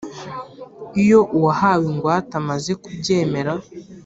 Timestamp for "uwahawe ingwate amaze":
1.37-2.71